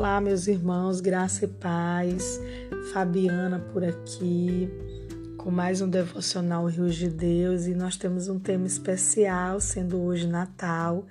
Olá, 0.00 0.18
meus 0.18 0.48
irmãos, 0.48 0.98
graça 0.98 1.44
e 1.44 1.46
paz. 1.46 2.40
Fabiana 2.90 3.58
por 3.58 3.84
aqui, 3.84 4.66
com 5.36 5.50
mais 5.50 5.82
um 5.82 5.90
devocional 5.90 6.64
Rios 6.64 6.94
de 6.94 7.10
Deus, 7.10 7.66
e 7.66 7.74
nós 7.74 7.98
temos 7.98 8.26
um 8.26 8.38
tema 8.38 8.66
especial, 8.66 9.60
sendo 9.60 10.00
hoje 10.00 10.26
Natal. 10.26 11.04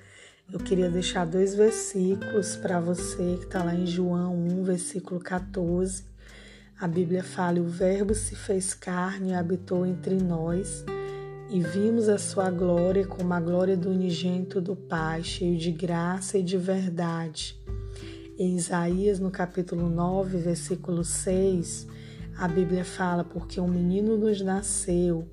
Eu 0.51 0.57
queria 0.57 0.89
deixar 0.89 1.27
dois 1.27 1.53
versículos 1.53 2.55
para 2.55 2.79
você 2.79 3.37
que 3.37 3.45
está 3.45 3.63
lá 3.63 3.75
em 3.75 3.85
João 3.85 4.35
1, 4.35 4.63
versículo 4.63 5.19
14. 5.19 6.03
A 6.79 6.87
Bíblia 6.87 7.23
fala: 7.23 7.59
O 7.59 7.67
Verbo 7.67 8.15
se 8.15 8.35
fez 8.35 8.73
carne 8.73 9.29
e 9.29 9.35
habitou 9.35 9.85
entre 9.85 10.15
nós, 10.15 10.83
e 11.47 11.61
vimos 11.61 12.09
a 12.09 12.17
sua 12.17 12.49
glória 12.49 13.05
como 13.05 13.31
a 13.35 13.39
glória 13.39 13.77
do 13.77 13.91
unigênito 13.91 14.59
do 14.59 14.75
Pai, 14.75 15.21
cheio 15.21 15.59
de 15.59 15.71
graça 15.71 16.39
e 16.39 16.41
de 16.41 16.57
verdade. 16.57 17.58
Em 18.39 18.55
Isaías, 18.55 19.19
no 19.19 19.29
capítulo 19.29 19.89
9, 19.89 20.37
versículo 20.37 21.03
6, 21.03 21.85
a 22.37 22.47
Bíblia 22.47 22.85
fala: 22.85 23.21
Porque 23.21 23.59
um 23.59 23.67
menino 23.67 24.15
nos 24.15 24.39
nasceu, 24.39 25.27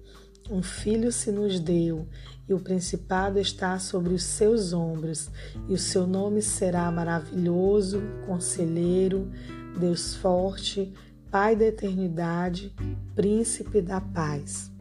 um 0.51 0.60
filho 0.60 1.12
se 1.12 1.30
nos 1.30 1.61
deu, 1.61 2.09
e 2.48 2.52
o 2.52 2.59
principado 2.59 3.38
está 3.38 3.78
sobre 3.78 4.12
os 4.12 4.24
seus 4.24 4.73
ombros, 4.73 5.30
e 5.69 5.73
o 5.73 5.78
seu 5.78 6.05
nome 6.05 6.42
será 6.42 6.91
maravilhoso, 6.91 8.02
conselheiro, 8.27 9.30
Deus 9.78 10.16
forte, 10.16 10.92
Pai 11.30 11.55
da 11.55 11.66
eternidade, 11.66 12.75
príncipe 13.14 13.80
da 13.80 14.00
paz. 14.00 14.73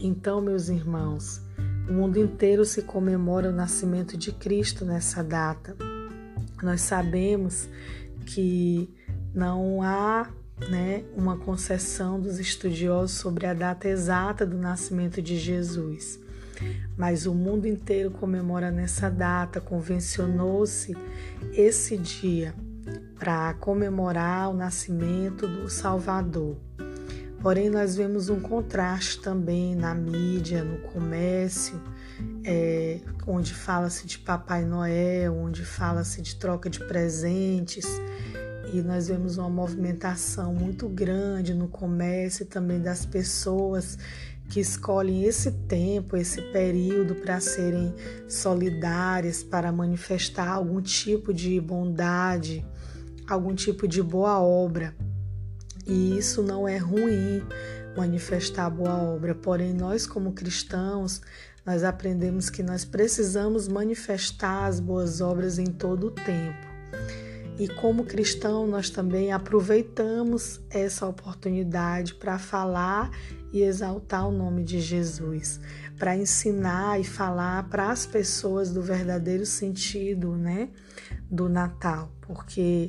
Então, 0.00 0.40
meus 0.40 0.70
irmãos, 0.70 1.42
o 1.86 1.92
mundo 1.92 2.18
inteiro 2.18 2.64
se 2.64 2.80
comemora 2.80 3.50
o 3.50 3.54
nascimento 3.54 4.16
de 4.16 4.32
Cristo 4.32 4.86
nessa 4.86 5.22
data. 5.22 5.76
Nós 6.62 6.80
sabemos 6.80 7.68
que 8.26 8.88
não 9.34 9.82
há 9.82 10.30
né, 10.68 11.04
uma 11.16 11.36
concessão 11.36 12.20
dos 12.20 12.38
estudiosos 12.38 13.16
sobre 13.18 13.46
a 13.46 13.54
data 13.54 13.88
exata 13.88 14.44
do 14.44 14.58
nascimento 14.58 15.22
de 15.22 15.38
Jesus. 15.38 16.18
Mas 16.96 17.26
o 17.26 17.34
mundo 17.34 17.66
inteiro 17.66 18.10
comemora 18.10 18.70
nessa 18.70 19.08
data, 19.08 19.60
convencionou-se 19.60 20.96
esse 21.52 21.96
dia 21.96 22.54
para 23.18 23.54
comemorar 23.54 24.50
o 24.50 24.54
nascimento 24.54 25.46
do 25.46 25.68
Salvador. 25.68 26.56
Porém, 27.40 27.70
nós 27.70 27.94
vemos 27.94 28.28
um 28.28 28.40
contraste 28.40 29.20
também 29.20 29.76
na 29.76 29.94
mídia, 29.94 30.64
no 30.64 30.78
comércio, 30.78 31.80
é, 32.44 33.00
onde 33.26 33.54
fala-se 33.54 34.06
de 34.06 34.18
Papai 34.18 34.64
Noel, 34.64 35.34
onde 35.34 35.64
fala-se 35.64 36.22
de 36.22 36.36
troca 36.36 36.68
de 36.70 36.80
presentes, 36.80 37.86
e 38.72 38.82
nós 38.82 39.08
vemos 39.08 39.38
uma 39.38 39.48
movimentação 39.48 40.54
muito 40.54 40.88
grande 40.88 41.54
no 41.54 41.68
comércio 41.68 42.42
e 42.42 42.46
também 42.46 42.80
das 42.80 43.06
pessoas 43.06 43.98
que 44.48 44.60
escolhem 44.60 45.24
esse 45.24 45.52
tempo, 45.52 46.16
esse 46.16 46.40
período 46.52 47.14
para 47.14 47.38
serem 47.40 47.94
solidárias, 48.28 49.42
para 49.42 49.70
manifestar 49.70 50.48
algum 50.48 50.80
tipo 50.80 51.32
de 51.32 51.60
bondade, 51.60 52.64
algum 53.28 53.54
tipo 53.54 53.86
de 53.86 54.02
boa 54.02 54.40
obra. 54.40 54.94
E 55.86 56.16
isso 56.16 56.42
não 56.42 56.66
é 56.66 56.78
ruim 56.78 57.42
manifestar 57.96 58.70
boa 58.70 58.96
obra, 58.96 59.34
porém 59.34 59.72
nós 59.74 60.06
como 60.06 60.32
cristãos 60.32 61.20
nós 61.68 61.84
aprendemos 61.84 62.48
que 62.48 62.62
nós 62.62 62.82
precisamos 62.82 63.68
manifestar 63.68 64.64
as 64.64 64.80
boas 64.80 65.20
obras 65.20 65.58
em 65.58 65.66
todo 65.66 66.06
o 66.06 66.10
tempo. 66.10 66.66
E 67.58 67.68
como 67.68 68.06
cristão, 68.06 68.66
nós 68.66 68.88
também 68.88 69.32
aproveitamos 69.32 70.62
essa 70.70 71.06
oportunidade 71.06 72.14
para 72.14 72.38
falar 72.38 73.10
e 73.52 73.60
exaltar 73.60 74.26
o 74.26 74.32
nome 74.32 74.64
de 74.64 74.80
Jesus, 74.80 75.60
para 75.98 76.16
ensinar 76.16 76.98
e 76.98 77.04
falar 77.04 77.68
para 77.68 77.90
as 77.90 78.06
pessoas 78.06 78.72
do 78.72 78.80
verdadeiro 78.80 79.44
sentido, 79.44 80.38
né, 80.38 80.70
do 81.30 81.50
Natal, 81.50 82.10
porque 82.22 82.88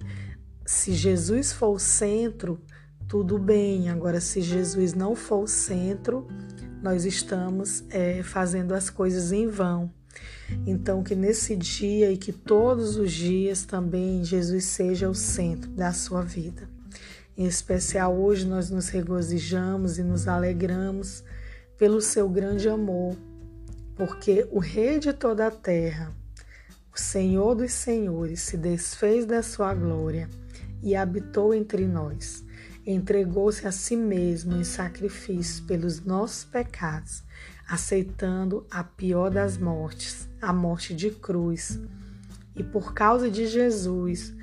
se 0.65 0.93
Jesus 0.93 1.51
for 1.51 1.75
o 1.75 1.79
centro, 1.79 2.61
tudo 3.09 3.37
bem. 3.37 3.89
Agora, 3.89 4.21
se 4.21 4.39
Jesus 4.39 4.93
não 4.93 5.17
for 5.17 5.43
o 5.43 5.47
centro, 5.47 6.25
nós 6.81 7.05
estamos 7.05 7.83
é, 7.89 8.23
fazendo 8.23 8.73
as 8.73 8.89
coisas 8.89 9.31
em 9.31 9.47
vão. 9.47 9.91
Então, 10.65 11.03
que 11.03 11.15
nesse 11.15 11.55
dia 11.55 12.11
e 12.11 12.17
que 12.17 12.31
todos 12.31 12.97
os 12.97 13.11
dias 13.11 13.63
também 13.63 14.23
Jesus 14.23 14.65
seja 14.65 15.09
o 15.09 15.15
centro 15.15 15.69
da 15.71 15.93
sua 15.93 16.21
vida. 16.21 16.67
Em 17.37 17.45
especial 17.45 18.17
hoje 18.17 18.45
nós 18.45 18.69
nos 18.69 18.89
regozijamos 18.89 19.97
e 19.97 20.03
nos 20.03 20.27
alegramos 20.27 21.23
pelo 21.77 22.01
seu 22.01 22.27
grande 22.27 22.67
amor, 22.67 23.15
porque 23.95 24.47
o 24.51 24.59
Rei 24.59 24.99
de 24.99 25.13
toda 25.13 25.47
a 25.47 25.51
terra, 25.51 26.13
o 26.93 26.99
Senhor 26.99 27.55
dos 27.55 27.71
Senhores, 27.71 28.41
se 28.41 28.57
desfez 28.57 29.25
da 29.25 29.41
sua 29.41 29.73
glória 29.73 30.29
e 30.81 30.95
habitou 30.95 31.53
entre 31.53 31.87
nós 31.87 32.43
entregou-se 32.91 33.67
a 33.67 33.71
si 33.71 33.95
mesmo 33.95 34.55
em 34.55 34.63
sacrifício 34.63 35.63
pelos 35.65 36.01
nossos 36.01 36.43
pecados, 36.43 37.23
aceitando 37.67 38.65
a 38.69 38.83
pior 38.83 39.29
das 39.29 39.57
mortes, 39.57 40.27
a 40.41 40.51
morte 40.51 40.93
de 40.95 41.11
cruz. 41.11 41.79
E 42.55 42.63
por 42.63 42.93
causa 42.93 43.29
de 43.29 43.47
Jesus, 43.47 44.33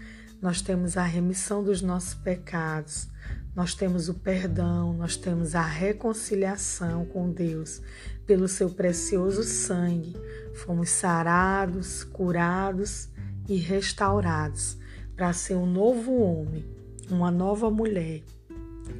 nós 0.40 0.62
temos 0.62 0.96
a 0.96 1.02
remissão 1.02 1.64
dos 1.64 1.82
nossos 1.82 2.14
pecados, 2.14 3.08
nós 3.54 3.74
temos 3.74 4.08
o 4.08 4.14
perdão, 4.14 4.92
nós 4.92 5.16
temos 5.16 5.54
a 5.54 5.62
reconciliação 5.62 7.06
com 7.06 7.30
Deus 7.30 7.80
pelo 8.26 8.46
seu 8.46 8.68
precioso 8.68 9.42
sangue. 9.42 10.14
Fomos 10.54 10.90
sarados, 10.90 12.04
curados 12.04 13.08
e 13.48 13.56
restaurados 13.56 14.76
para 15.16 15.32
ser 15.32 15.54
um 15.54 15.66
novo 15.66 16.12
homem, 16.20 16.64
uma 17.10 17.30
nova 17.30 17.70
mulher, 17.70 18.22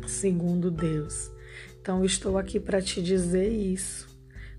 segundo 0.06 0.70
Deus. 0.70 1.30
Então, 1.80 2.04
estou 2.04 2.36
aqui 2.36 2.58
para 2.58 2.82
te 2.82 3.02
dizer 3.02 3.48
isso, 3.48 4.08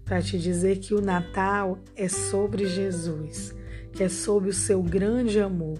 para 0.06 0.22
te 0.22 0.40
dizer 0.40 0.80
que 0.80 0.94
o 0.94 1.02
Natal 1.02 1.80
é 1.96 2.08
sobre 2.08 2.66
Jesus, 2.66 3.54
que 3.92 4.04
é 4.04 4.10
sobre 4.10 4.50
o 4.50 4.54
seu 4.54 4.82
grande 4.82 5.40
amor. 5.40 5.78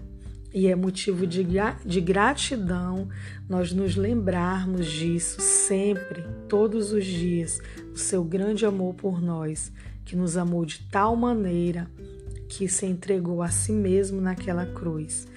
E 0.54 0.68
é 0.68 0.76
motivo 0.76 1.28
de, 1.28 1.46
de 1.86 2.02
gratidão 2.02 3.08
nós 3.48 3.72
nos 3.72 3.96
lembrarmos 3.96 4.88
disso 4.88 5.40
sempre, 5.40 6.24
todos 6.50 6.92
os 6.92 7.06
dias, 7.06 7.60
o 7.94 7.98
seu 7.98 8.24
grande 8.24 8.66
amor 8.66 8.96
por 8.96 9.22
nós, 9.22 9.72
que 10.04 10.16
nos 10.16 10.36
amou 10.36 10.66
de 10.66 10.80
tal 10.90 11.16
maneira 11.16 11.90
que 12.48 12.68
se 12.68 12.86
entregou 12.86 13.42
a 13.42 13.50
si 13.50 13.72
mesmo 13.72 14.22
naquela 14.22 14.66
cruz. 14.66 15.28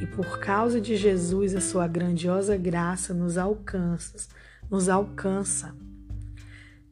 E 0.00 0.06
por 0.06 0.38
causa 0.38 0.80
de 0.80 0.96
Jesus, 0.96 1.54
a 1.54 1.60
sua 1.60 1.86
grandiosa 1.86 2.56
graça 2.56 3.12
nos 3.12 3.36
alcança, 3.36 4.28
nos 4.70 4.88
alcança. 4.88 5.74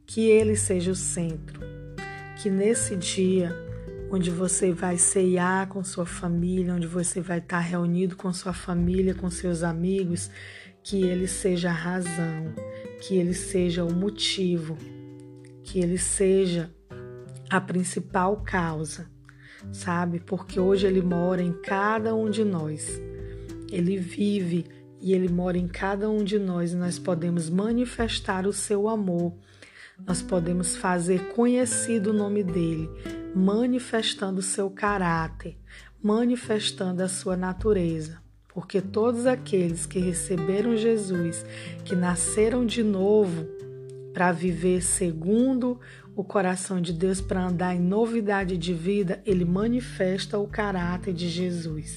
Que 0.05 0.27
ele 0.27 0.55
seja 0.55 0.91
o 0.91 0.95
centro. 0.95 1.61
Que 2.41 2.49
nesse 2.49 2.95
dia 2.95 3.55
onde 4.11 4.31
você 4.31 4.71
vai 4.71 4.97
ceiar 4.97 5.67
com 5.67 5.83
sua 5.83 6.05
família, 6.05 6.73
onde 6.73 6.87
você 6.87 7.21
vai 7.21 7.37
estar 7.37 7.59
reunido 7.59 8.15
com 8.15 8.33
sua 8.33 8.53
família, 8.53 9.13
com 9.13 9.29
seus 9.29 9.61
amigos, 9.61 10.31
que 10.83 11.03
ele 11.03 11.27
seja 11.27 11.69
a 11.69 11.73
razão, 11.73 12.53
que 13.01 13.15
ele 13.15 13.33
seja 13.33 13.83
o 13.83 13.93
motivo, 13.93 14.77
que 15.63 15.79
ele 15.79 15.97
seja 15.97 16.73
a 17.49 17.61
principal 17.61 18.37
causa 18.37 19.07
sabe? 19.71 20.19
Porque 20.19 20.59
hoje 20.59 20.87
Ele 20.87 21.01
mora 21.01 21.41
em 21.41 21.53
cada 21.53 22.15
um 22.15 22.29
de 22.29 22.43
nós. 22.43 23.01
Ele 23.71 23.97
vive 23.97 24.65
e 25.01 25.13
Ele 25.13 25.29
mora 25.29 25.57
em 25.57 25.67
cada 25.67 26.09
um 26.09 26.23
de 26.23 26.37
nós 26.37 26.73
e 26.73 26.75
nós 26.75 26.99
podemos 26.99 27.49
manifestar 27.49 28.47
o 28.47 28.53
seu 28.53 28.87
amor. 28.87 29.33
Nós 30.05 30.21
podemos 30.21 30.75
fazer 30.75 31.33
conhecido 31.33 32.11
o 32.11 32.13
nome 32.13 32.43
dele, 32.43 32.89
manifestando 33.35 34.39
o 34.39 34.43
seu 34.43 34.69
caráter, 34.69 35.57
manifestando 36.01 37.03
a 37.03 37.07
sua 37.07 37.35
natureza. 37.35 38.21
Porque 38.47 38.81
todos 38.81 39.25
aqueles 39.25 39.85
que 39.85 39.99
receberam 39.99 40.75
Jesus, 40.75 41.45
que 41.85 41.95
nasceram 41.95 42.65
de 42.65 42.81
novo 42.81 43.45
para 44.13 44.31
viver 44.31 44.81
segundo 44.81 45.79
o 46.19 46.23
coração 46.25 46.81
de 46.81 46.91
Deus 46.91 47.21
para 47.21 47.45
andar 47.45 47.73
em 47.73 47.79
novidade 47.79 48.57
de 48.57 48.73
vida, 48.73 49.21
ele 49.25 49.45
manifesta 49.45 50.37
o 50.37 50.45
caráter 50.45 51.13
de 51.13 51.29
Jesus. 51.29 51.95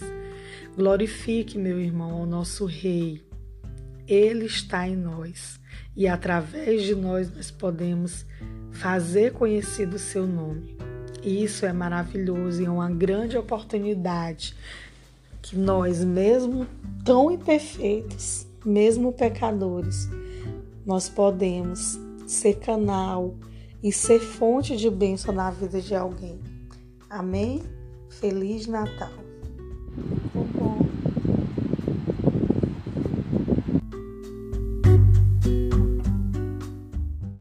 Glorifique, 0.77 1.59
meu 1.59 1.81
irmão, 1.81 2.13
ao 2.13 2.25
nosso 2.25 2.65
Rei. 2.65 3.21
Ele 4.07 4.45
está 4.47 4.87
em 4.87 4.95
nós 4.95 5.59
e 5.97 6.07
através 6.07 6.85
de 6.85 6.95
nós 6.95 7.35
nós 7.35 7.51
podemos 7.51 8.25
fazer 8.71 9.33
conhecido 9.33 9.97
o 9.97 9.99
seu 9.99 10.25
nome. 10.25 10.77
E 11.21 11.43
isso 11.43 11.67
é 11.67 11.73
maravilhoso 11.73 12.63
e 12.63 12.65
é 12.65 12.71
uma 12.71 12.89
grande 12.89 13.37
oportunidade 13.37 14.55
que 15.43 15.57
nós, 15.57 16.05
mesmo 16.05 16.69
tão 17.05 17.29
imperfeitos, 17.29 18.47
mesmo 18.65 19.13
pecadores, 19.13 20.09
nós 20.87 21.09
podemos 21.09 21.99
ser 22.25 22.61
canal 22.61 23.35
e 23.83 23.93
ser 23.93 24.21
fonte 24.21 24.77
de 24.77 24.89
bênção 24.89 25.35
na 25.35 25.51
vida 25.51 25.81
de 25.81 25.95
alguém. 25.95 26.41
Amém? 27.11 27.63
Feliz 28.09 28.67
Natal! 28.67 29.32